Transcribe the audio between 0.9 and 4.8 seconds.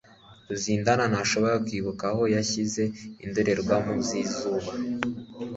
ntashobora kwibuka aho yashyize indorerwamo zizuba.